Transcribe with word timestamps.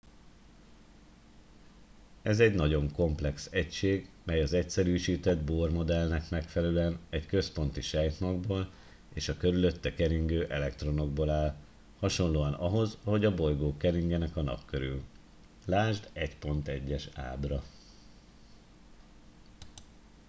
ez 2.21 2.39
egy 2.39 2.53
nagyon 2.55 2.91
komplex 2.93 3.49
egység 3.51 4.09
mely 4.23 4.41
az 4.41 4.53
egyszerűsített 4.53 5.43
bohr 5.43 5.69
modellnek 5.71 6.29
megfelelően 6.29 6.99
egy 7.09 7.25
központi 7.25 7.81
sejtmagból 7.81 8.73
és 9.13 9.29
a 9.29 9.37
körülötte 9.37 9.93
keringő 9.93 10.47
elektronokból 10.49 11.29
áll 11.29 11.55
hasonlóan 11.99 12.53
ahhoz 12.53 12.97
ahogy 13.03 13.25
a 13.25 13.33
bolygók 13.35 13.77
keringenek 13.77 14.35
a 14.35 14.41
nap 14.41 14.65
körül 14.65 15.01
ld 15.65 16.09
1.1. 16.15 17.07
ábra 17.13 17.63